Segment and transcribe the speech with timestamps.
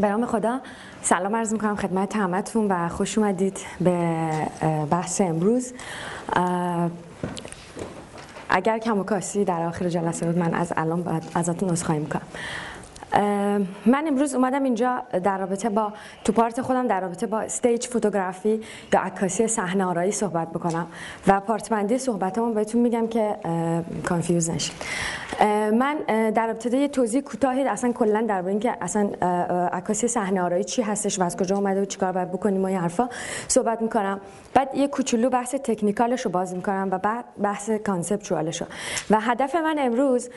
[0.00, 0.60] به نام خدا.
[1.02, 4.28] سلام عرض می‌کنم خدمت همتون و خوش اومدید به
[4.90, 5.72] بحث امروز.
[8.48, 12.22] اگر کم و کاسی در آخر جلسه بود من از الان ازتون عذرخواهی می‌کنم.
[13.86, 15.92] من امروز اومدم اینجا در رابطه با
[16.24, 18.60] تو part خودم در رابطه با stage photography
[18.92, 20.86] یا عکاسی صحنه آرایی صحبت بکنم
[21.26, 23.36] و part بندی صحبتامو بهتون میگم که
[24.04, 24.74] confuse نشید
[25.72, 25.96] من
[26.34, 29.10] در ابتدا یه توضیح کوتاهی اصلا کلا در اینکه اصلا
[29.72, 32.78] عکاسی صحنه آرایی چی هستش و از کجا اومده و چیکار باید بکنیم و این
[32.78, 33.08] حرفا
[33.48, 34.20] صحبت می‌کنم.
[34.54, 38.62] بعد یه کوچولو بحث technical ش رو باز می‌کنم و بعد بحث conceptual ش
[39.10, 40.30] و هدف من امروز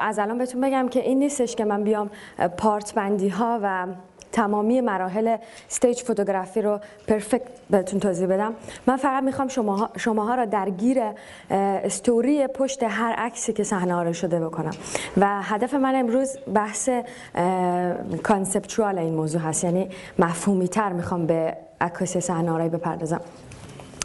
[0.00, 2.10] از الان بهتون بگم که این نیستش که من بیام
[2.56, 3.86] part بندی ها و
[4.32, 5.36] تمامی مراحل
[5.70, 8.54] stage photography رو perfect بهتون توضیح بدم.
[8.86, 10.98] من فقط می‌خوام شماها, شماها را درگیر
[11.50, 14.72] استوری پشت هر عکسی که صحنه شده بکنم.
[15.16, 16.88] و هدف من امروز بحث
[18.22, 19.64] کانسپچوال این موضوع هست.
[19.64, 19.88] یعنی
[20.18, 23.20] مفهومی تر می‌خوام به عکاسی صحنه بپردازم.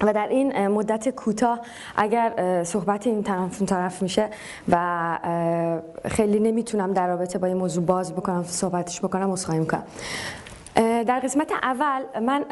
[0.03, 1.59] و در این مدت کوتاه
[1.95, 4.29] اگر صحبت این طرف طرف میشه
[4.69, 5.19] و
[6.05, 9.83] خیلی نمی‌تونم در رابطه با این موضوع باز بکنم صحبتش بکنم عذرخواهی می‌کنم.
[10.75, 12.45] در قسمت اول من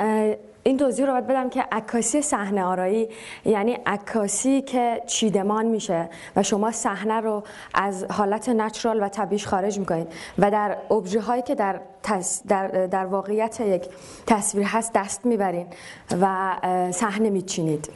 [0.63, 3.09] این توضیح رو باید بدم که عکاسی صحنه آرایی
[3.45, 9.79] یعنی عکاسی که چیدمان میشه و شما صحنه رو از حالت نچرال و طبیعیش خارج
[9.79, 10.07] می‌کنید
[10.39, 11.81] و در ابژه هایی که در,
[12.47, 13.85] در, در واقعیت یک
[14.27, 15.67] تصویر هست دست می‌برین
[16.21, 16.55] و
[16.91, 17.89] صحنه میچینید.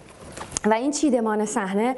[0.65, 1.95] و این چیدمان صحنه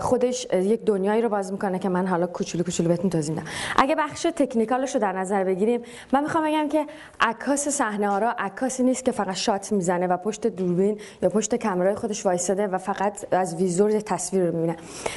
[0.00, 3.46] خودش یک دنیایی رو باز می‌کنه که من حالا کوچولو کوچولو بهتون توضیح میدم.
[3.76, 5.80] اگه بخش تکنیکالش رو در نظر بگیریم
[6.12, 6.86] من می‌خوام بگم که
[7.20, 11.94] عکاس صحنه آرا عکاسی نیست که فقط shot می‌زنه و پشت دوربین یا پشت کامرای
[11.94, 14.76] خودش وایساده و فقط از ویزور تصویر رو می‌بینه.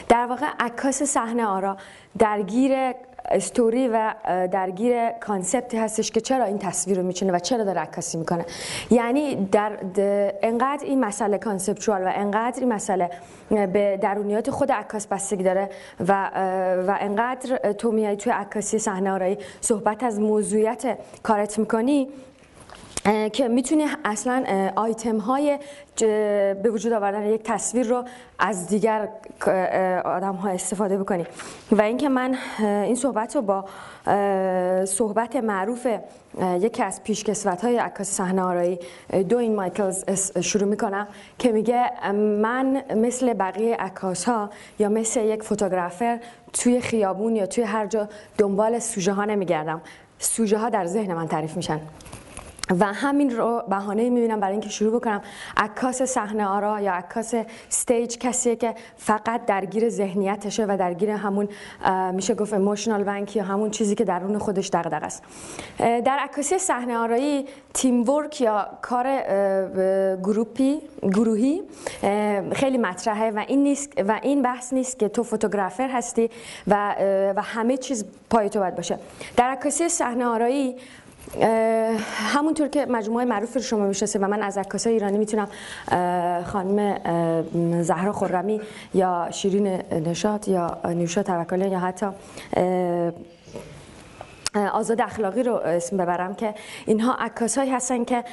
[0.10, 1.78] در واقع عکاس صحنه آرا
[2.20, 2.72] درگیر
[3.28, 4.14] استوری و
[4.52, 8.45] درگیر concept ی هستش که چرا این تصویر رو میچینه و چرا داره عکاسی می‌کنه.
[8.92, 9.71] یعنی در
[10.42, 13.10] انقدر این مسئله conceptual و انقدر این مسئله
[13.49, 16.30] به درونیات خود عکاس بستگی داره و
[16.87, 22.08] و انقدر تو میای توی عکاسی صحنه آرایی صحبت از موضوعیت کارت می‌کنی
[23.34, 24.44] که می‌تونی اصلا
[24.76, 25.60] آیتم های
[26.64, 28.04] به وجود آوردن یک تصویر رو
[28.40, 29.10] از دیگر
[30.06, 31.26] آدم ها استفاده بکنی.
[31.72, 33.66] و اینکه من این صحبت رو با
[34.86, 35.88] صحبت معروف
[36.60, 38.80] یکی از پیشکسوت های عکاسی صحنه آرایی
[39.30, 40.04] دوین مایکلز
[40.40, 41.08] شروع می‌کنم
[41.40, 46.20] که میگه من مثل بقیه عکاس ها یا مثل یک photographer
[46.54, 49.82] توی خیابون یا توی هر جا دنبال سوژه ها نمیگردم.
[50.20, 51.80] سوژه ها در ذهن من تعریف میشن.
[52.80, 55.22] و همین رو بهانه می‌بینم برای اینکه شروع بکنم.
[55.58, 57.33] عکاس صحنه آرا یا عکاس
[57.70, 61.50] stage کسیه که فقط درگیر ذهنیتشه و درگیر همون
[62.14, 65.23] میشه گفت emotional bank یا همون چیزی که درون خودش دغدغه است.
[65.80, 69.05] در عکاسی صحنه آرایی تیم ورک یا کار
[70.23, 71.61] گروپی گروهی
[72.52, 76.30] خیلی مطرحه و این نیست و این بحث نیست که تو فوتوگرافر هستی
[76.67, 76.95] و
[77.36, 78.99] و همه چیز پای تو باید باشه.
[79.38, 80.76] در عکاسی صحنه آرایی
[82.33, 85.48] همونطور که مجموعه معروف رو شما می‌شناسید و من از عکاسای ایرانی می‌تونم
[86.43, 86.98] خانم
[87.83, 88.61] زهرا خرمی
[88.93, 92.05] یا شیرین نشاط یا نیوشا توکلی یا حتی
[94.73, 96.54] آزاد اخلاقی رو اسم ببرم که
[96.86, 98.23] اینها عکاسایی هستن که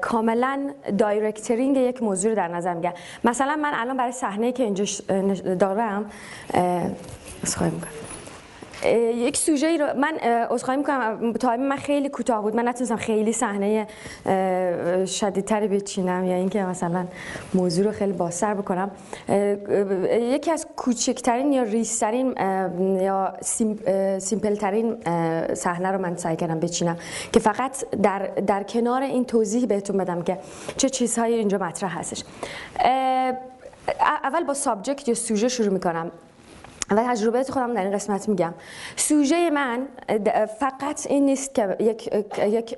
[0.00, 2.92] کاملا دایرکترینگ یک موضوع رو در نظر میگن
[3.24, 4.84] مثلا من الان برای صحنه که اینجا
[5.54, 6.10] دارم
[7.42, 8.13] اسخای می‌کنم.
[9.14, 10.14] یک سوژه ای رو من
[10.50, 11.32] عذرخواهی می‌کنم.
[11.32, 12.56] تایم من خیلی کوتاه بود.
[12.56, 13.86] من نتونستم خیلی صحنه
[15.06, 17.06] شدیدتری بچینم یا اینکه مثلا
[17.54, 18.90] موضوع رو خیلی باسر بکنم.
[20.08, 22.34] یکی از کوچکترین یا ریسترین
[23.00, 23.34] یا
[24.18, 24.96] simple ترین
[25.54, 26.96] صحنه رو من سعی کردم بچینم
[27.32, 30.38] که فقط در, در کنار این توضیح بهتون بدم که
[30.76, 32.24] چه چیزهایی اینجا مطرح هستش.
[34.24, 36.10] اول با subject یا سوژه شروع می‌کنم.
[36.90, 38.54] و تجربه خودم در این قسمت میگم.
[38.96, 39.88] سوژه من
[40.60, 42.76] فقط این نیست که یک, یک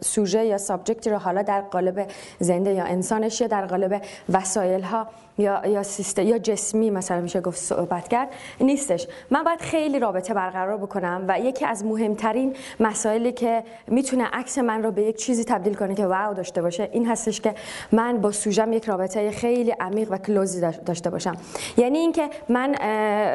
[0.00, 2.06] سوژه یا subject ی رو حالا در قالب
[2.40, 5.06] زنده یا انسانش یا در قالب وسایل ها
[5.38, 5.82] یا یا
[6.18, 8.28] یا جسمی مثلا میشه گفت صحبت کرد.
[8.60, 9.06] نیستش.
[9.30, 14.82] من باید خیلی رابطه برقرار بکنم و یکی از مهمترین مسائلی که می‌تونه عکس من
[14.82, 17.54] رو به یک چیزی تبدیل کنه که واو داشته باشه این هستش که
[17.92, 21.36] من با سوژم یک رابطه خیلی عمیق و کلوزی داشته باشم.
[21.76, 22.74] یعنی اینکه من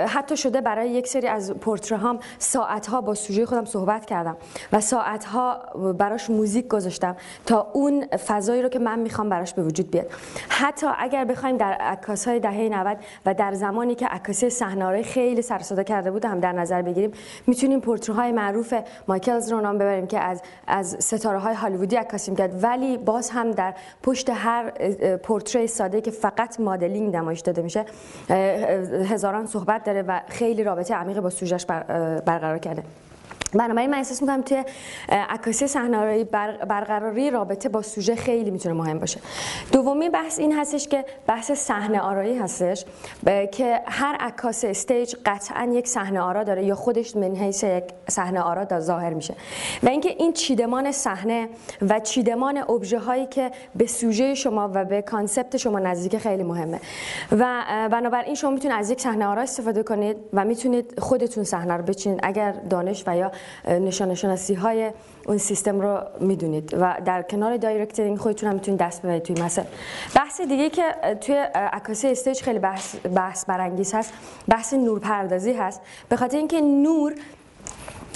[0.07, 4.38] حتی شده برای یک سری از پورتره هام ساعت ها با سوژه خودم صحبت کردم
[4.74, 5.57] و ساعت ها
[5.98, 10.07] براش موزیک گذاشتم تا اون فضایی رو که من می‌خوام براش به وجود بیاد.
[10.50, 15.42] حتی اگر بخوایم در عکاس های دهه 90 و در زمانی که عکاسی صحنه خیلی
[15.42, 17.12] سر کرده بود هم در نظر بگیریم
[17.48, 18.74] می‌تونیم پورتره های معروف
[19.08, 22.64] مایکلز رو نام ببریم که از از ستاره های هالیوودی عکاسی کرد.
[22.64, 24.70] ولی باز هم در پشت هر
[25.18, 27.86] پورتری ساده که فقط مدلینگ نمایش داده میشه
[29.10, 32.84] هزاران صحبت داره و خیلی رابطه عمیق با سوژش برقرار کرده.
[33.54, 34.63] بنابراین من احساس می‌کنم توی
[35.10, 36.24] عکاسی صحنه
[36.69, 39.19] برقراری رابطه با سوژه خیلی می‌تونه مهم باشه.
[39.72, 42.86] دومی بحث این هستش که بحث صحنه آرایی هستش
[43.51, 48.42] که هر عکاس stage قطعا یک صحنه آرا داره یا خودش من حیث یک صحنه
[48.42, 49.36] آرا ظاهر میشه.
[49.84, 51.50] و اینکه این چیدمان صحنه
[51.81, 56.80] و چیدمان ابژه هایی که به سوژه شما و به concept شما نزدیک خیلی مهمه.
[57.31, 61.84] و بنابراین شما می‌تونید از یک صحنه آرا استفاده کنید و می‌تونید خودتون صحنه رو
[61.84, 62.19] بچینید.
[62.24, 63.31] اگر دانش و یا
[63.68, 64.92] نشان شناسی های
[65.28, 69.66] اون سیستم رو می‌دونید و در کنار directing خودتون هم می‌تونید دست ببرید توی مثلا
[70.16, 70.84] بحث دیگه که
[71.22, 74.14] توی عکاسی stage خیلی بحث, بحث برانگیز هست
[74.48, 75.82] بحث نور پردازی هست.
[76.10, 77.16] به خاطر اینکه نور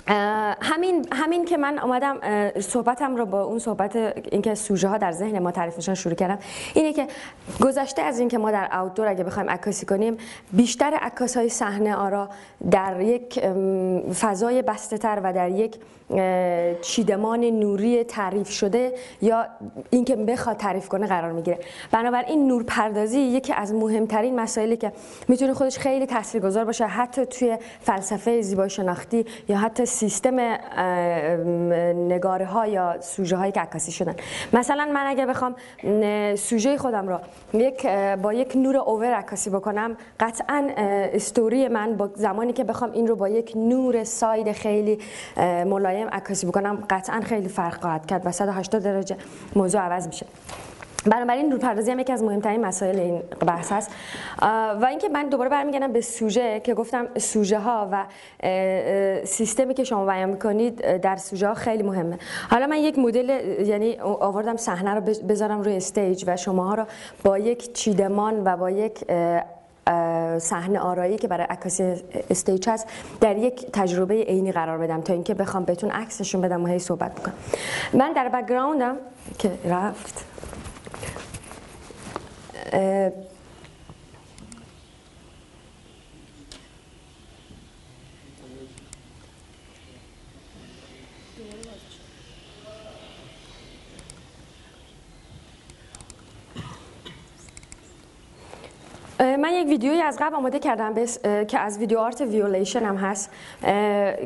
[0.07, 2.17] همین همین که من اومدم
[2.59, 3.95] صحبتم رو با اون صحبت
[4.31, 6.39] اینکه سوژه ها در ذهن ما تعریفشون شروع کردم.
[6.73, 7.07] اینه که
[7.61, 10.17] گذشته از اینکه ما در outdoor اگه بخوایم عکاسی کنیم
[10.51, 12.29] بیشتر عکاس های صحنه آرا
[12.71, 13.39] در یک
[14.13, 15.75] فضای بسته تر و در یک
[16.81, 19.45] چیدمان نوری تعریف شده یا
[19.89, 21.59] اینکه بخواد تعریف کنه قرار می‌گیره.
[21.91, 24.91] بنابراین نور پردازی یکی از مهمترین مسائلی که
[25.27, 30.39] می‌تونه خودش خیلی تاثیرگذار باشه حتی توی فلسفه زیبایی شناختی یا حتی سیستم
[32.07, 34.15] نگاره ها یا سوژه هایی که عکاسی شدن.
[34.53, 35.55] مثلا من اگر بخوام
[36.35, 37.19] سوژه خودم رو
[37.53, 37.87] یک
[38.21, 43.15] با یک نور اوور عکاسی بکنم قطعا استوری من با زمانی که بخوام این رو
[43.15, 44.99] با یک نور ساید خیلی
[45.65, 49.17] ملایم عکاسی بکنم قطعا خیلی فرق خواهد کرد و 180 درجه
[49.55, 50.25] موضوع عوض میشه.
[51.05, 53.91] بنابراین نورپردازی هم یکی از مهمترین مسائل این بحث هست
[54.81, 58.05] و اینکه من دوباره برمیگردم به سوژه که گفتم سوژه ها و
[59.25, 62.19] سیستمی که شما بیان می‌کنید در سوژه ها خیلی مهمه.
[62.49, 63.29] حالا من یک مدل
[63.65, 66.85] یعنی آوردم صحنه رو بذارم روی stage و شما ها رو
[67.23, 69.05] با یک چیدمان و با یک
[70.37, 71.93] صحنه آرایی که برای عکاسی
[72.29, 72.87] stage هست
[73.21, 77.15] در یک تجربه عینی قرار بدم تا اینکه بخوام بهتون عکسشون بدم و هی صحبت
[77.15, 77.33] بکنم.
[77.93, 78.95] من در background م
[79.39, 80.32] که رفت.
[82.73, 83.32] 呃。
[99.53, 103.31] من یک ویدیویی از قبل آماده کردم بس که از ویدیو آرت ویولیشن هم هست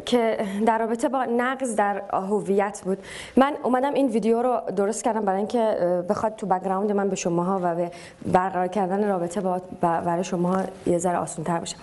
[0.05, 2.97] که در رابطه با نقض در هویت بود.
[3.37, 5.77] من اومدم این ویدیو رو درست کردم برای اینکه
[6.09, 7.91] بخواد تو بکگراند من به شماها و به
[8.25, 11.75] برقرار کردن رابطه با برای شما یه ذره آسان تر باشه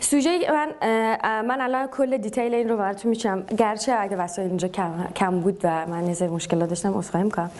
[0.00, 0.68] سوژه من
[1.42, 3.42] من الان کل دیتیل این رو براتون میچم.
[3.42, 4.68] گرچه اگه وسایل اینجا
[5.16, 7.50] کم بود و من یه مشکلات داشتم عذرخواهی می‌کنم.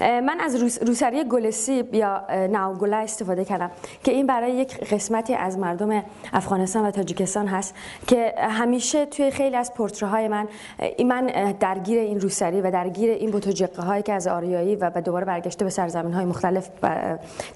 [0.00, 3.70] من از روسری گلسی یا ناوگولا استفاده کردم
[4.04, 6.02] که این برای یک قسمتی از مردم
[6.32, 7.74] افغانستان و تاجیکستان هست
[8.06, 9.72] که همیشه توی خیلی از
[10.02, 10.48] های من
[11.06, 11.26] من
[11.60, 15.70] درگیر این روسری و درگیر این بوتوجقه هایی که از آریایی و دوباره برگشته به
[15.70, 16.70] سرزمین های مختلف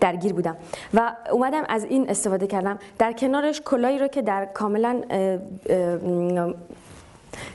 [0.00, 0.56] درگیر بودم.
[0.94, 2.78] و اومدم از این استفاده کردم.
[2.98, 5.02] در کنارش کلایی رو که در کاملا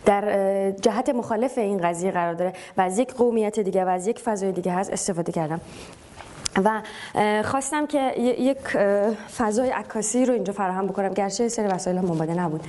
[0.05, 4.19] در جهت مخالف این قضیه قرار داره و از یک قومیت دیگه و از یک
[4.19, 5.61] فضای دیگه هست استفاده کردم.
[6.55, 6.81] و
[7.43, 8.57] خواستم که یک
[9.37, 11.13] فضای عکاسی رو اینجا فراهم بکنم.
[11.13, 12.63] گرچه سری وسایل هم مباده نبود.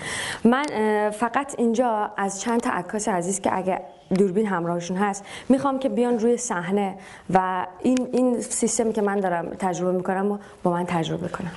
[0.44, 0.64] من
[1.10, 3.80] فقط اینجا از چند تا عکاس عزیز که اگه
[4.18, 6.94] دوربین همراهشون هست می‌خوام که بیان روی صحنه
[7.34, 11.52] و این این سیستمی که من دارم تجربه می‌کنم و با من تجربه کنم.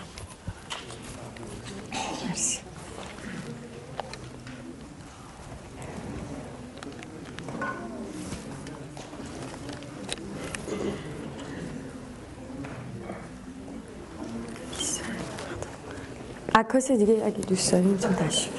[16.55, 18.53] عکاس دیگه اگه دوست دارین میتون تشریف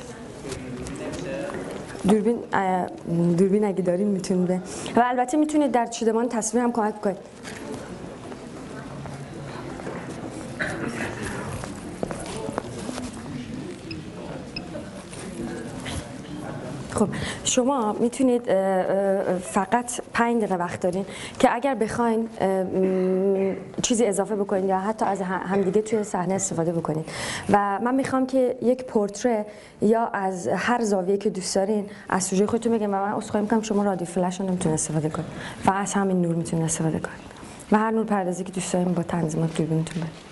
[2.09, 2.37] دوربین
[3.39, 4.51] دوربین اگه دارین می‌تونید
[4.97, 7.17] و البته می‌تونید در چیدمان تصویر هم کمک کنید.
[17.57, 18.43] شما می‌تونید
[19.41, 21.05] فقط پنج دقیقه وقت دارین
[21.39, 22.29] که اگر بخواین
[23.83, 27.07] چیزی اضافه بکنید یا حتی از همدیگه توی صحنه استفاده بکنید
[27.51, 29.47] و من می‌خوام که یک پورتره
[29.83, 33.63] یا از هر زاویه که دوست دارین از سوژه خودتون بگم و من اسخای می‌کنم
[33.63, 35.29] شما رادیو فلش رو نمی‌تونید استفاده کنید
[35.63, 37.27] فقط از همین نور می‌تونید استفاده کنید
[37.73, 40.26] و هر نور پردازی که دوست دارین با تنظیمات دوربینتون برید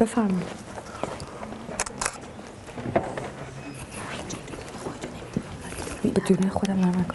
[0.00, 0.66] بفرمایید.
[6.04, 7.06] بدون خودم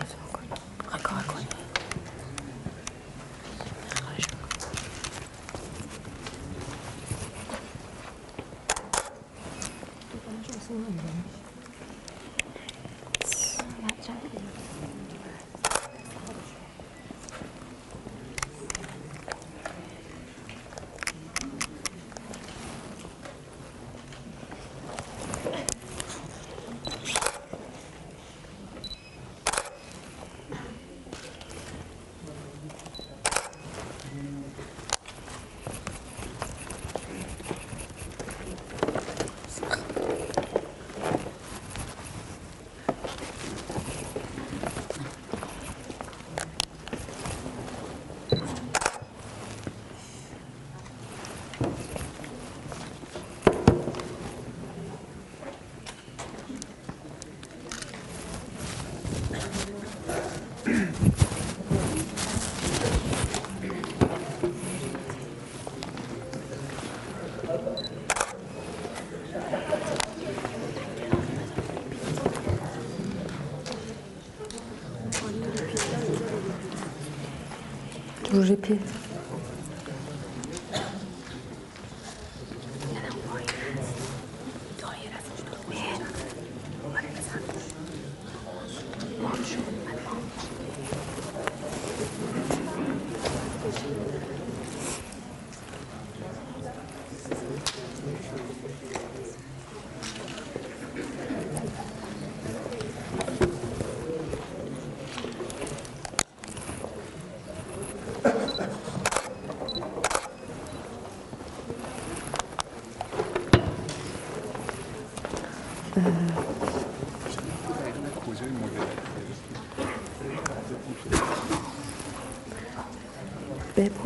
[78.41, 79.00] bouger pied.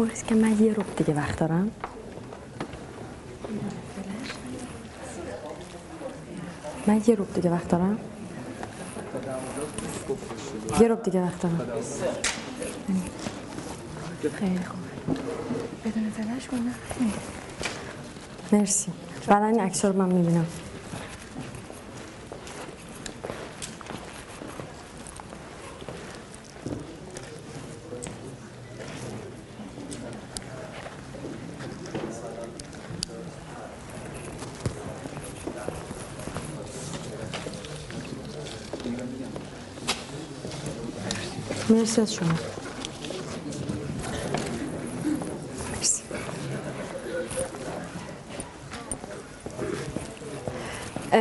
[0.06, 1.72] بپرس که من یه روب دیگه وقت دارم.
[6.88, 7.98] من یه روب دیگه وقت دارم.
[10.82, 11.62] یه روب دیگه وقت دارم.
[14.34, 14.80] خیلی خوب.
[15.86, 16.76] بدون فلش کنم
[18.52, 18.92] مرسی.
[19.28, 20.46] بعدا این عکس رو من می‌بینم.
[41.86, 42.30] مرسی از شما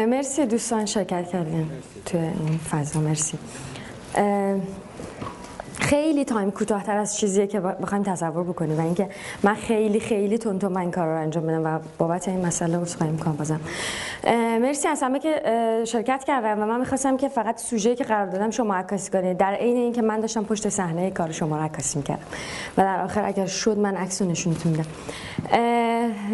[0.07, 1.71] مرسی دوستان شرکت کردین
[2.07, 3.39] تو این فضا مرسی.
[5.79, 9.11] خیلی تایم کوتاهتر از چیزیه که بخوایم تصور بکنیم و اینکه
[9.43, 12.85] من خیلی خیلی تون من این کار رو انجام بدم و بابت این مسئله رو
[12.85, 13.61] خواهیم کنم بازم.
[14.33, 15.43] مرسی از همه که
[15.87, 19.37] شرکت کردم و من می‌خواستم که فقط سوژه که قرار دادم شما عکاسی کنید.
[19.37, 22.23] در عین اینکه من داشتم پشت صحنه کار شما رو عکاسی می‌کردم.
[22.77, 24.87] و در آخر اگر شد من عکس رو نشونتون میدم.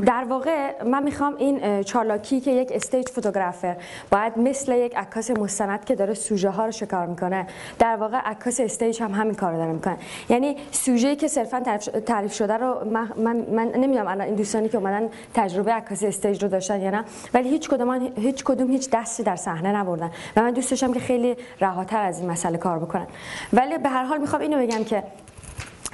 [0.06, 3.76] در واقع من می‌خوام این چالاکی که یک stage photographer
[4.11, 7.47] باید مثل یک عکاس مستند که داره سوژه ها رو شکار می‌کنه
[7.78, 9.97] در واقع عکاس stage هم همین کار رو داره می‌کنه.
[10.28, 11.61] یعنی سوژه‌ای که صرفا
[12.06, 13.09] تعریف شده رو من,
[13.52, 17.04] من, نمی‌دونم الان این دوستانی که اومدن تجربه عکاسی stage رو داشتن یا نه
[17.35, 20.10] ولی هیچ کدوم هیچ کدوم هیچ دستی در صحنه نبردن.
[20.37, 23.06] و من دوست داشتم که خیلی رهاتر از این مسئله کار بکنن.
[23.52, 25.02] ولی به هر حال می‌خوام اینو بگم که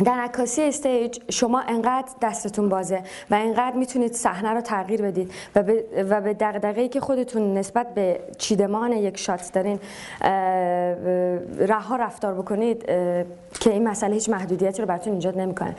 [0.05, 5.63] در عکاسی stage شما انقدر دستتون بازه و انقدر می‌تونید صحنه رو تغییر بدید و
[5.63, 9.81] به, و به دغدغه‌ای که خودتون نسبت به چیدمان یک shot دارین
[11.59, 12.87] رها رفتار بکنید
[13.61, 15.77] که این مسئله هیچ محدودیتی رو براتون ایجاد نمی‌کنه.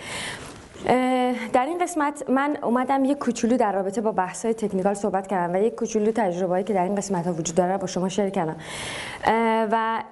[1.53, 5.53] در این قسمت من اومدم یک کوچولو در رابطه با بحث های technical صحبت کردم
[5.53, 8.55] و یک کوچولو تجربه‌ای که در این قسمت ها وجود داره با شما share کردم.
[9.71, 10.03] و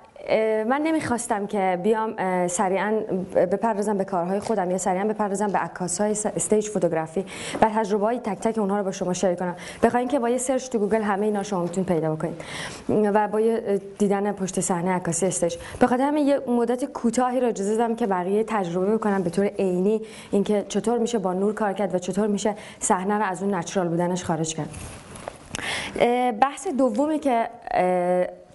[0.67, 2.15] من نمی‌خواستم که بیام
[2.48, 2.94] سریعا
[3.36, 7.25] بپردازم به کارهای خودم یا سریعا بپردازم به عکاس های stage photography
[7.62, 9.55] و تجربه های تک تک اونها رو با شما شریک کنم.
[9.84, 12.41] بخواین که با یه search تو گوگل همه اینا شما می‌تونید پیدا بکنید.
[12.89, 17.48] و با یه دیدن پشت صحنه عکاسی stage به خاطر همین یه مدت کوتاهی رو
[17.48, 20.01] اجازه دادم که بقیه تجربه بکنم به طور عینی.
[20.32, 23.88] اینکه چطور میشه با نور کار کرد و چطور میشه صحنه رو از اون natural
[23.88, 24.70] بودنش خارج کرد.
[26.39, 27.50] بحث دومی که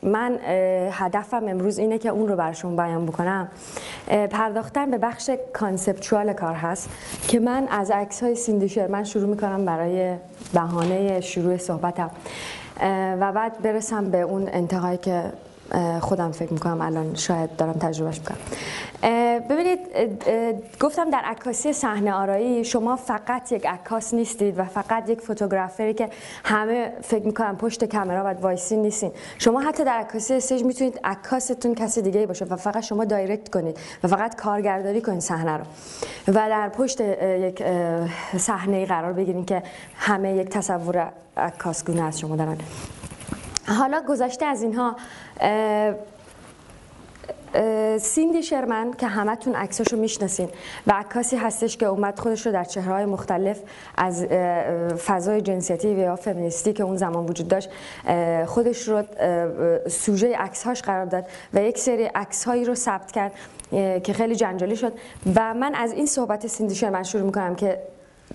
[0.03, 0.39] من
[0.91, 3.49] هدفم امروز اینه که اون رو برشون بیان بکنم.
[4.31, 6.91] پرداختن به بخش conceptual کار هست
[7.29, 10.17] که من از عکس های سیندی شرمن شروع می‌کنم برای
[10.55, 12.11] بهانه شروع صحبتم.
[13.21, 15.23] و بعد برسم به اون انتهایی که
[16.01, 18.39] خودم فکر می‌کنم الان شاید دارم تجربهش می‌کنم.
[19.51, 19.79] ببینید
[20.81, 25.95] گفتم در عکاسی صحنه آرایی شما فقط یک عکاس نیستید و فقط یک photographer ی
[25.95, 26.11] که
[26.45, 29.13] همه فکر می‌کنم پشت کامرا و وایسی نیستین.
[29.39, 33.79] شما حتی در عکاسی stage می‌تونید عکاستون کسی دیگه باشه و فقط شما direct کنید
[34.05, 35.65] و فقط کارگردانی کنید صحنه رو.
[36.29, 37.63] و در پشت یک
[38.37, 39.63] صحنه قرار بگیرید که
[39.95, 42.57] همه یک تصور عکاسگونه از شما دارن.
[43.67, 44.97] حالا گذشته از اینها
[47.99, 50.49] سیندی شرمن که همتون عکساشو می‌شناسین
[50.87, 53.61] و عکاسی هستش که اومد خودش رو در چهرهای مختلف
[53.97, 54.25] از
[55.07, 57.71] فضای جنسیتی و یا فمینیستی که اون زمان وجود داشت
[58.47, 59.03] خودش رو
[59.89, 61.25] سوژه عکسهاش قرار داد
[61.55, 63.33] و یک سری عکسهایی رو ثبت کرد
[64.03, 64.93] که خیلی جنجالی شد.
[65.37, 67.79] و من از این صحبت سیندی شرمن شروع می‌کنم که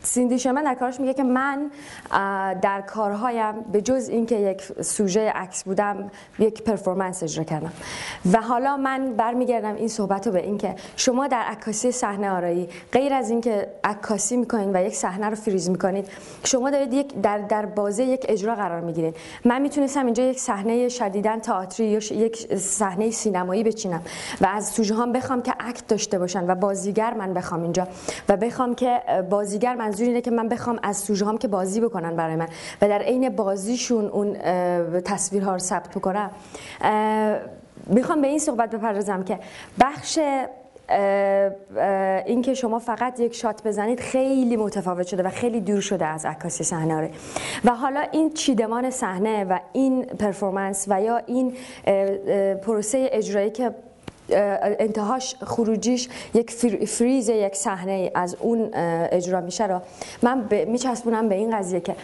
[0.03, 1.71] سیندی شمن در کارش میگه که من
[2.61, 7.71] در کارهایم به جز اینکه یک سوژه عکس بودم یک پرفورمنس اجرا کردم.
[8.33, 13.13] و حالا من برمیگردم این صحبت رو به اینکه شما در عکاسی صحنه آرایی غیر
[13.13, 16.09] از اینکه عکاسی می‌کنید و یک صحنه رو فریز می‌کنید
[16.43, 20.89] شما دارید یک در در بازه یک اجرا قرار می‌گیرید من می‌تونستم اینجا یک صحنه
[20.89, 24.01] شدیداً تئاتری یا یک صحنه سینمایی بچینم
[24.41, 27.87] و از سوژه هم بخوام که اکت داشته باشن و بازیگر من بخوام اینجا
[28.29, 32.15] و بخوام که بازیگر منظور اینه که من بخوام از سوژه هم که بازی بکنن
[32.15, 32.47] برای من.
[32.81, 34.33] و در عین بازیشون اون
[35.01, 36.31] تصویرها رو ثبت بکنم.
[37.87, 39.39] می‌خوام به این صحبت بپردازم که
[39.79, 40.19] بخش
[42.25, 46.63] اینکه شما فقط یک شات بزنید خیلی متفاوت شده و خیلی دور شده از عکاسی
[46.63, 47.11] صحنه
[47.65, 51.53] و حالا این چیدمان صحنه و این پرفورمنس و یا این
[52.61, 53.71] پروسه اجرایی که
[54.29, 56.51] انتهاش خروجیش یک
[56.85, 58.69] فریز یک صحنه از اون
[59.11, 59.81] اجرا میشه رو.
[60.23, 61.95] من میچسبونم به این قضیه که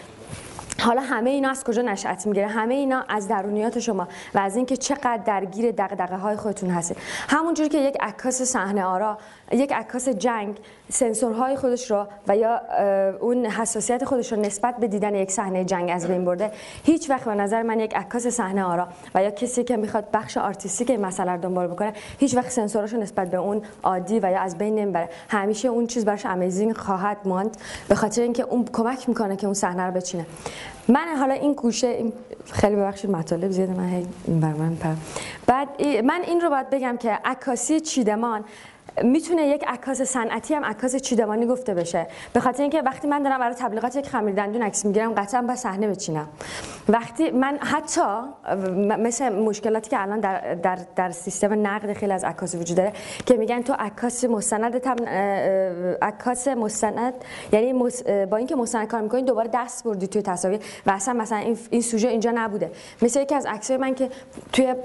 [0.81, 4.77] حالا همه اینا از کجا نشأت می‌گیره؟ همه اینا از درونیات شما و از اینکه
[4.77, 6.97] چقدر درگیر دغدغه های خودتون هستید.
[7.29, 9.17] همونجوری که یک عکاس صحنه آرا
[9.51, 10.57] یک عکاس جنگ
[10.89, 12.61] سنسورهای خودش رو و یا
[13.19, 16.51] اون حساسیت خودش رو نسبت به دیدن یک صحنه جنگ از بین برده
[16.83, 20.37] هیچ وقت به نظر من یک عکاس صحنه آرا و یا کسی که می‌خواد بخش
[20.37, 24.39] آرتیستی که مسئله رو دنبال بکنه هیچ وقت سنسوراشو نسبت به اون عادی و یا
[24.39, 25.09] از بین نمی‌بره.
[25.29, 29.53] همیشه اون چیز براش امیزینگ خواهد ماند به خاطر اینکه اون کمک می‌کنه که اون
[29.53, 30.25] صحنه رو بچینه.
[30.87, 32.11] من حالا این گوشه
[32.51, 34.77] خیلی ببخشید مطالب زیاده من این بر من
[35.47, 38.43] بعد من این رو باید بگم که عکاسی چیدمان
[39.03, 42.07] می‌تونه یک عکاس صنعتی هم عکاس چیدمانی گفته بشه.
[42.33, 45.55] به خاطر اینکه وقتی من دارم برای تبلیغات یک خمیر دندون عکس می‌گیرم قطعا با
[45.55, 46.27] صحنه بچینم.
[46.89, 48.01] وقتی من حتی
[48.99, 52.93] مثل مشکلاتی که الان در, در, در سیستم نقد خیلی از عکاس وجود داره
[53.25, 54.75] که میگن تو عکاس مستند
[56.01, 57.13] عکاس مستند
[57.51, 57.73] یعنی
[58.25, 61.81] با اینکه مستند کار می‌کنین دوباره دست بردی توی تصاویر و اصلا مثلا این, این
[61.81, 62.71] سوژه اینجا نبوده.
[63.01, 64.09] مثل یکی از عکسای من که
[64.53, 64.75] توی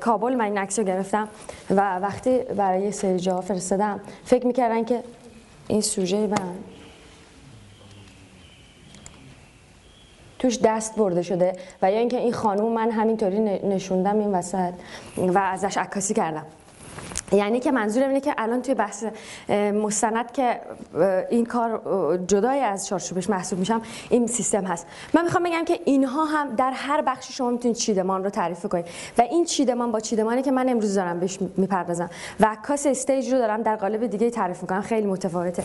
[0.00, 1.28] کابل من این عکس رو گرفتم
[1.70, 5.02] و وقتی برای سری جا فرستادم فکر می‌کردن که
[5.68, 6.54] این سوژه من
[10.38, 14.72] توش دست برده شده و یا اینکه این خانوم من همینطوری نشوندم این وسط
[15.16, 16.46] و ازش عکاسی کردم
[17.32, 19.04] یعنی که منظورم اینه که الان توی بحث
[19.74, 20.60] مستند که
[21.30, 21.80] این کار
[22.26, 24.86] جدای از چارچوبش محسوب میشم این سیستم هست.
[25.14, 28.86] من می‌خوام بگم که اینها هم در هر بخشی شما می‌تونید چیدمان رو تعریف کنید.
[29.18, 32.10] و این چیدمان با چیدمانی که من امروز دارم بهش می‌پردازم.
[32.40, 34.80] و عکاس استیج رو دارم در قالب دیگه تعریف می‌کنم.
[34.80, 35.64] خیلی متفاوته.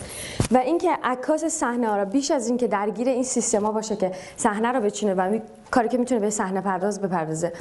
[0.52, 4.80] و اینکه عکاس صحنه ها بیش از اینکه درگیر این سیستما باشه که صحنه رو
[4.80, 5.38] بچینه و
[5.70, 7.52] کاری که می‌تونه به صحنه پرداز بپردازه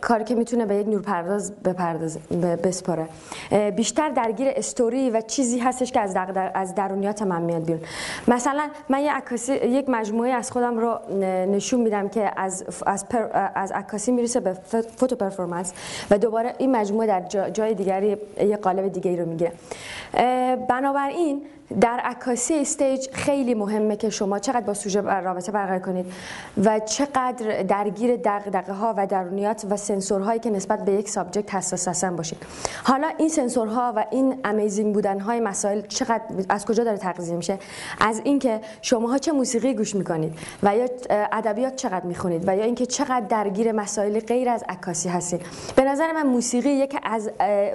[0.00, 2.20] کاری که می‌تونه به یک نور پرداز بپردازه
[2.64, 3.06] بسپاره.
[3.76, 7.80] بیشتر درگیر استوری و چیزی هستش که از در از درونیات من میاد بیرون.
[8.28, 10.98] مثلا من یه عکاسی یک مجموعه از خودم رو
[11.46, 13.04] نشون میدم که از از
[13.54, 14.52] از عکاسی می‌رسه به
[14.96, 15.72] فوتو پرفورمنس
[16.10, 19.52] و دوباره این مجموعه در جای دیگری یه قالب دیگری رو می‌گیره.
[20.68, 21.42] بنابراین
[21.80, 26.06] در عکاسی stage خیلی مهمه که شما چقدر با سوژه رابطه برقرار کنید
[26.64, 31.88] و چقدر درگیر دغدغه ها و درونیات و سنسورهایی که نسبت به یک subject حساس
[31.88, 32.38] هستن باشید.
[32.84, 37.58] حالا این سنسورها و این amazing بودن های مسائل چقدر از کجا داره تغذیه میشه؟
[38.00, 42.86] از اینکه شماها چه موسیقی گوش می‌کنید و یا ادبیات چقدر می‌خونید و یا اینکه
[42.86, 45.42] چقدر درگیر مسائل غیر از عکاسی هستید.
[45.76, 47.30] به نظر من موسیقی یکی از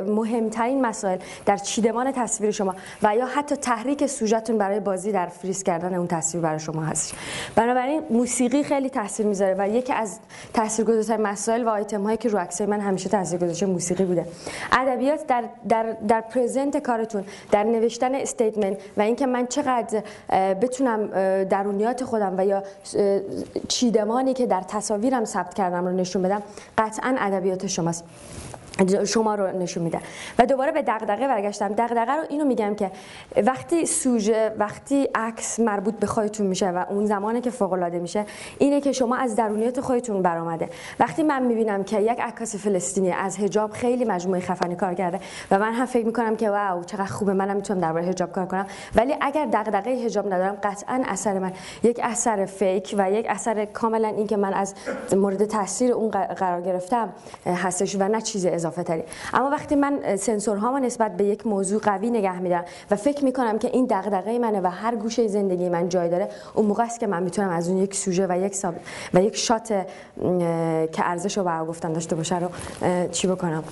[0.07, 5.63] مهمترین مسائل در چیدمان تصویر شما و یا حتی تحریک سوژتون برای بازی در فریز
[5.63, 7.13] کردن اون تصویر برای شما هست.
[7.55, 10.19] بنابراین موسیقی خیلی تاثیر می‌ذاره و یکی از
[10.53, 14.25] تاثیرگذارترین مسائل و آیتم هایی که رو عکس من همیشه تاثیرگذاشته موسیقی بوده.
[14.71, 20.03] ادبیات در در در present کارتون در نوشتن statement و اینکه من چقدر
[20.61, 21.07] بتونم
[21.43, 22.63] درونیات خودم و یا
[23.67, 26.41] چیدمانی که در تصاویرم ثبت کردم رو نشون بدم
[26.77, 28.03] قطعا ادبیات شماست.
[29.05, 29.99] شما رو نشون میده.
[30.39, 31.67] و دوباره به دغدغه برگشتم.
[31.67, 32.91] دغدغه رو اینو میگم که
[33.43, 38.25] وقتی سوژه وقتی عکس مربوط به خودتون میشه و اون زمانی که فوق العاده میشه
[38.57, 40.69] اینه که شما از درونیات خودتون برآمده.
[40.99, 45.19] وقتی من می‌بینم که یک عکاس فلسطینی از حجاب خیلی مجموعه خفنی کار کرده
[45.51, 48.67] و من هم فکر می‌کنم که واو چقدر خوبه منم می‌تونم درباره حجاب کار کنم.
[48.95, 51.51] ولی اگر دغدغه حجاب ندارم قطعا اثر من
[51.83, 54.73] یک اثر فیک و یک اثر کاملا این که من از
[55.11, 57.13] مورد تاثیر اون قرار گرفتم
[57.45, 59.03] هستش و نه چیز اضافه تری
[59.33, 63.67] اما وقتی من سنسورهامو نسبت به یک موضوع قوی نگه میدارم و فکر می‌کنم که
[63.67, 67.23] این دغدغه منه و هر گوشه زندگی من جای داره اون موقع است که من
[67.23, 68.75] می‌تونم از اون یک سوژه و یک ساب
[69.13, 69.67] و یک شات
[70.91, 72.49] که ارزش رو برای گفتن داشته باشه رو
[73.11, 73.63] چی بکنم؟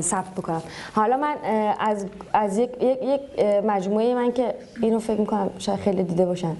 [0.00, 0.62] ثبت بکنم.
[0.94, 1.36] حالا من
[1.80, 6.56] از از یک یک, یک مجموعه من که اینو فکر می‌کنم شاید خیلی دیده باشن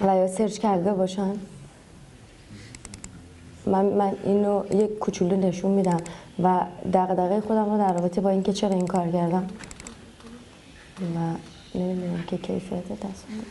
[0.00, 1.32] و یا سرچ کرده باشن.
[3.66, 6.00] من, من اینو یک کوچولو نشون میدم
[6.42, 6.60] و
[6.92, 9.46] دغدغه خودم رو در رابطه با اینکه چرا این کار کردم.
[11.00, 11.34] و
[11.78, 13.44] نمی‌دونم که کیفیت تصمیم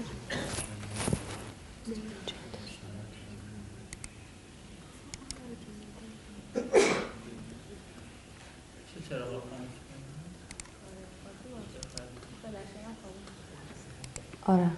[14.48, 14.72] آره.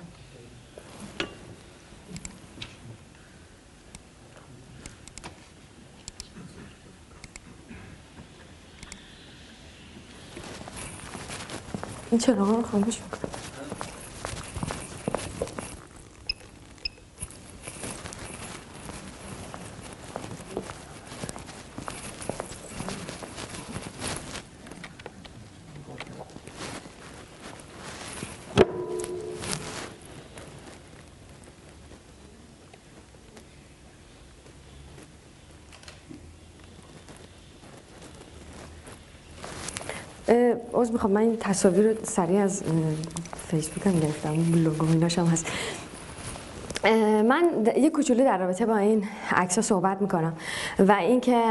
[12.14, 13.43] این چراغ رو خاموش می‌کنم از
[40.94, 42.64] می‌خوام من این تصاویر رو سریع از
[43.48, 45.48] فیسبوک هم گرفتم بلوگ و هم هست.
[47.30, 47.44] من
[47.78, 50.34] یه کوچولو در رابطه با این عکس صحبت می‌کنم
[50.80, 51.42] و اینکه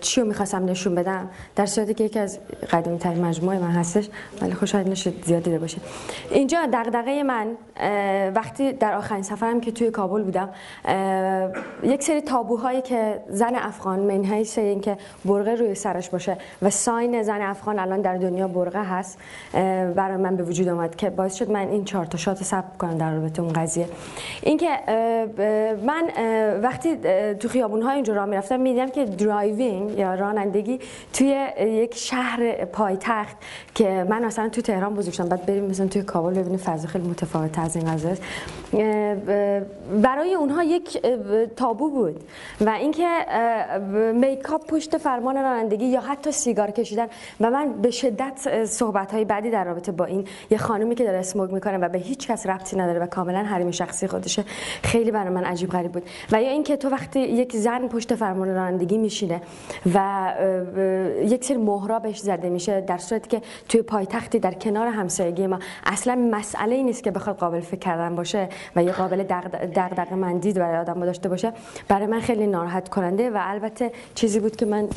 [0.00, 2.38] چی رو می‌خواستم نشون بدم؟ در صورتی که یکی از
[2.70, 4.08] قدیمی ترین مجموعه من هستش
[4.42, 5.78] ولی خوشحال نشد زیاد دیده باشه.
[6.30, 7.46] اینجا دغدغه من
[8.34, 10.48] وقتی در آخرین سفرم که توی کابل بودم
[11.82, 17.22] یک سری تابوهایی که زن افغان من حیث اینکه برقع روی سرش باشه و sign
[17.22, 19.18] زن افغان الان در دنیا برقع هست
[19.94, 22.98] برای من به وجود آمد که باعث شد من این چهار تا shot ثبت کنم
[22.98, 23.86] در رابطه اون قضیه.
[24.42, 24.68] اینکه
[25.86, 26.08] من
[26.62, 26.96] وقتی
[27.34, 29.04] تو خیابون های اینجا راه می‌رفتم می‌دیدم که
[29.68, 30.78] driving یا رانندگی
[31.12, 33.36] توی یک شهر پایتخت
[33.74, 37.08] که من اصلا تو تهران بزرگ شدم بعد بریم مثلا توی کابل ببینیم فضا خیلی
[37.08, 38.16] متفاوت از این قضیه.
[40.02, 41.02] برای اونها یک
[41.56, 42.20] تابو بود.
[42.60, 43.08] و اینکه
[44.14, 47.06] میکاپ پشت فرمان رانندگی یا حتی سیگار کشیدن.
[47.40, 51.18] و من به شدت صحبت های بعدی در رابطه با این یه خانومی که داره
[51.18, 54.44] اسموگ می‌کنه و به هیچ کس ربطی نداره و کاملا حریم شخصی خودشه
[54.82, 56.02] خیلی برای من عجیب غریب بود.
[56.32, 59.40] و یا اینکه تو وقتی یک زن پشت فرمان رانندگی میشینه
[59.94, 60.32] و
[61.22, 65.58] یک سری مهرا بهش زده میشه در صورتی که توی پایتختی در کنار همسایگی ما.
[65.86, 69.22] اصلا مسئله ای نیست که بخواد قابل فکر کردن باشه و یه قابل
[69.76, 71.52] دغدغه مندی برای آدم داشته باشه.
[71.88, 74.88] برای من خیلی ناراحت کننده و البته چیزی بود که من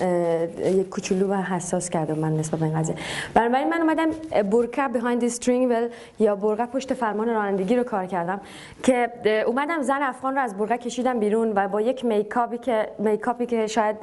[0.65, 2.95] یک کوچولو و حساس کردم من نسبت به این قضیه.
[3.33, 4.09] برای من اومدم
[4.49, 8.41] برکه behind the string wheel یا برقه پشت فرمان رانندگی رو کار کردم
[8.83, 9.09] که
[9.47, 13.67] اومدم زن افغان رو از برقه کشیدم بیرون و با یک میکاپی که میکاپی که
[13.67, 13.95] شاید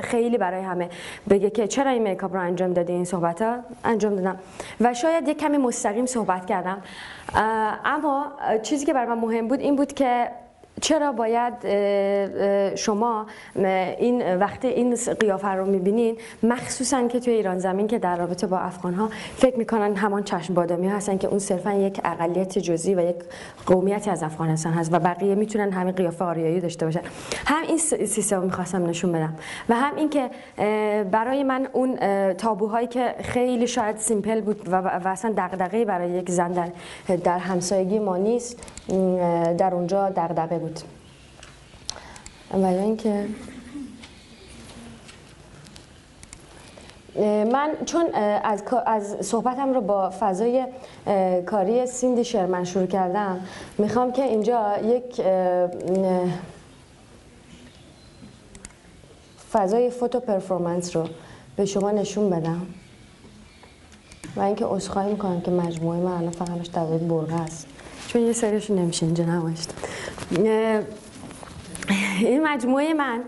[0.00, 0.88] خیلی برای همه
[1.30, 4.38] بگه که چرا این میکاپ رو انجام دادی این صحبت ها انجام دادم.
[4.80, 6.82] و شاید یک کمی مستقیم صحبت کردم.
[7.84, 10.28] اما چیزی که برای من مهم بود این بود که
[10.80, 11.54] چرا باید
[12.74, 13.26] شما
[13.98, 18.58] این وقتی این قیافه رو می‌بینین مخصوصا که توی ایران زمین که در رابطه با
[18.58, 23.00] افغان ها فکر می‌کنن همان چشم بادامی هستن که اون صرفا یک اقلیت جزئی و
[23.00, 23.16] یک
[23.66, 27.00] قومیتی از افغانستان هست و بقیه می‌تونن همین قیافه آریایی داشته باشن.
[27.46, 29.34] هم این سیستم می‌خواستم نشون بدم
[29.68, 30.30] و هم اینکه
[31.10, 31.96] برای من اون
[32.34, 36.68] تابوهایی که خیلی شاید سیمپل بود و, و اصلا دغدغه برای یک زن در,
[37.24, 38.72] در همسایگی ما نیست
[39.58, 40.80] در اونجا دغدغه بود.
[42.52, 43.28] و اینکه
[47.52, 50.66] من چون از, از صحبتم رو با فضای
[51.46, 53.40] کاری سیندی شرمن شروع کردم
[53.78, 55.22] می‌خوام که اینجا یک
[59.52, 61.08] فضای فوتو پرفورمنس رو
[61.56, 62.66] به شما نشون بدم.
[64.36, 67.66] و اینکه عذرخواهی می‌کنم که مجموعه من الان فقط در برغه است
[68.08, 69.70] چون یه سریش نمیشه اینجا نمایشت
[72.20, 73.24] این مجموعه من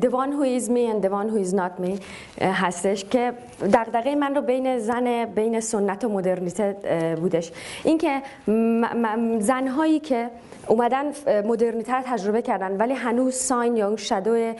[0.00, 2.02] The One Who Is Me and The One Who Is Not Me
[2.42, 3.32] هستش که
[3.72, 6.76] دقدقه من رو بین زن بین سنت و مدرنیته
[7.20, 7.52] بودش.
[7.84, 8.22] اینکه
[9.40, 10.30] زنهایی که
[10.70, 11.04] اومدن
[11.46, 14.54] مدرنیته رو تجربه کردن ولی هنوز sign یا اون shadow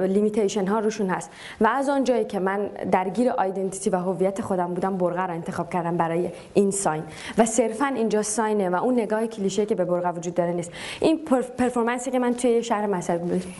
[0.00, 1.30] limitation ها روشون هست.
[1.60, 5.70] و از آن جایی که من درگیر identity و هویت خودم بودم برقع رو انتخاب
[5.70, 7.02] کردم برای این sign.
[7.38, 10.72] و صرفا اینجا sign ه و اون نگاه کلیشه که به برقع وجود داره نیست.
[11.00, 11.18] این
[11.58, 12.86] performance ی که من توی شهر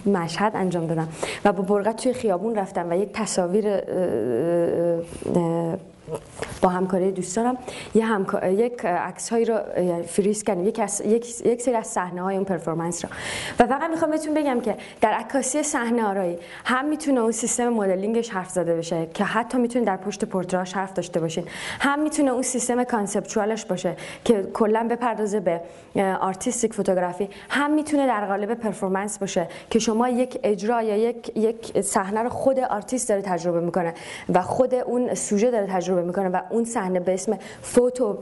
[0.06, 1.08] مشهد انجام دادم
[1.44, 3.80] و با برقع توی خیابون رفتم و یک تصاویر
[6.62, 7.56] با همکاری دوستانم
[7.94, 8.50] یه همکار...
[8.50, 9.58] یک عکس هایی رو
[10.06, 10.68] فریز کردیم.
[10.68, 11.46] یک, یک...
[11.46, 13.10] یک سری از صحنه های اون performance رو.
[13.60, 18.30] و فقط می‌خوام بهتون بگم که در عکاسی صحنه آرایی هم می‌تونه اون سیستم مدلینگش
[18.30, 21.44] حرف زده بشه که حتی می‌تونه در پشت پورتراش حرف داشته باشین.
[21.80, 25.60] هم می‌تونه اون سیستم conceptual ش باشه که کلا بپردازه به
[26.20, 27.28] artistic photography.
[27.48, 32.28] هم می‌تونه در قالب performance باشه که شما یک اجرا یا یک یک صحنه رو
[32.28, 33.94] خود آرتیست داره تجربه می‌کنه
[34.34, 38.18] و خود اون سوژه داره تجربه می‌کنه و اون صحنه به اسم photo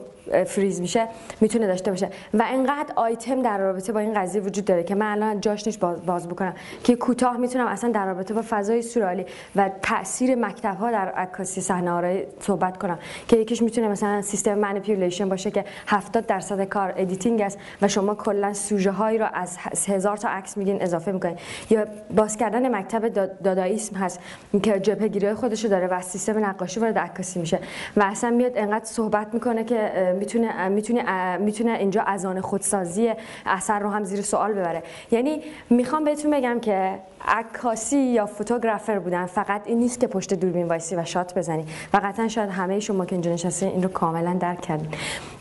[0.46, 1.09] freeze میشه
[1.41, 2.09] می‌تونه داشته باشه.
[2.35, 5.81] و انقدر آیتم در رابطه با این قضیه وجود داره که من الان جاش نیست
[5.81, 6.55] باز, بکنم.
[6.85, 11.61] که کوتاه می‌تونم اصلا در رابطه با فضای سورئالی و تاثیر مکتب ها در عکاسی
[11.61, 12.99] صحنه آرای صحبت کنم.
[13.29, 18.14] که یکیش می‌تونه مثلا سیستم manipulation باشه که 70 درصد کار editing است و شما
[18.14, 19.57] کلا سوژه هایی رو از
[19.88, 21.37] هزار تا عکس میگیرین اضافه می‌کنین.
[21.71, 21.87] یا
[22.17, 23.09] باز کردن مکتب
[23.45, 24.21] داداییسم هست
[24.62, 27.59] که جبهه گیری خودش داره و سیستم نقاشی وارد عکاسی میشه.
[27.96, 33.12] و اصلا میاد انقدر صحبت می‌کنه که می‌تونه می‌تونه می‌تونه اینجا اذان خودسازی
[33.46, 34.83] اثر رو هم زیر سوال ببره.
[35.11, 40.68] یعنی می‌خوام بهتون بگم که عکاسی یا photographer بودن فقط این نیست که پشت دوربین
[40.68, 41.66] وایسی و shot بزنی.
[41.94, 44.88] و قطعا شاید همه شما که اینجا نشستین این رو کاملا درک کردین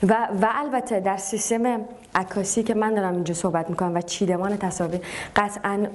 [0.04, 1.82] و و البته در سیستم
[2.16, 5.02] عکاسی که من دارم اینجا صحبت می‌کنم و چیدمان تصاویر
[5.36, 5.88] قطعا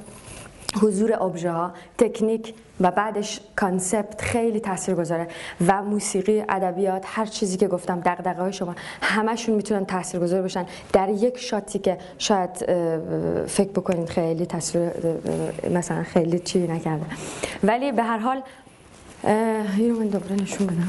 [0.81, 5.29] حضور ابژه ها تکنیک و بعدش کانسپت خیلی تاثیر گذاره
[5.67, 11.09] و موسیقی ادبیات هر چیزی که گفتم دغدغه های شما همشون می‌تونن تاثیرگذار باشن در
[11.09, 12.51] یک شاتی که شاید
[13.47, 14.91] فکر بکنید خیلی تصویر
[15.71, 17.07] مثلا خیلی چی نکرده.
[17.65, 18.43] ولی به هر حال
[19.79, 20.89] اینو من دوباره نشون بدم.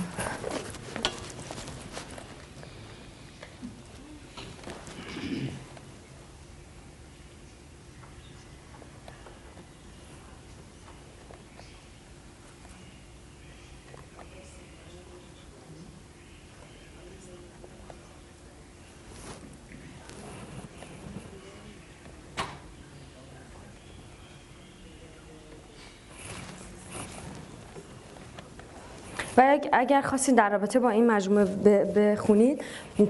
[29.38, 31.46] و اگر خواستید در رابطه با این مجموعه
[31.86, 32.62] بخونید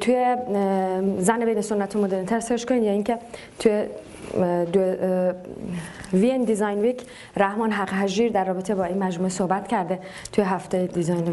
[0.02, 0.36] توی
[1.20, 3.18] زن بین سنت و مدرنیته search کنید یا اینکه
[3.60, 3.86] توی
[6.14, 7.02] وین design week
[7.38, 10.00] رحمان حق هجیر در رابطه با این مجموعه صحبت کرده
[10.32, 11.24] توی هفته دیزاین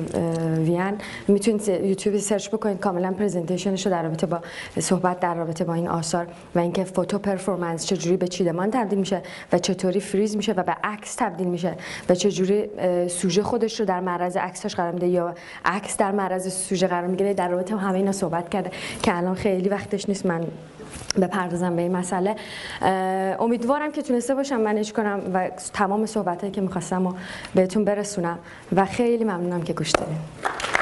[0.57, 0.99] وین
[1.29, 4.41] می‌تونید یوتیوب search بکنید کاملا presentation ش در رابطه با
[4.79, 9.23] صحبت در رابطه با این آثار و اینکه photo performance چجوری به چیدمان تبدیل میشه
[9.53, 11.75] و چطوری فریز میشه و به عکس تبدیل میشه
[12.09, 12.69] و چجوری
[13.09, 17.35] سوژه خودش رو در معرض عکسش قرار میده یا عکس در معرض سوژه قرار می‌گیره
[17.35, 18.71] در رابطه همه اینا صحبت کرده
[19.03, 20.45] که الان خیلی وقتش نیست من
[21.21, 22.37] بپردازم به این مسئله.
[23.41, 27.13] امیدوارم که تونسته باشم منش کنم و تمام صحبت که می‌خواستم و
[27.55, 28.39] بهتون برسونم
[28.77, 30.80] و خیلی ممنونم که گوش دادید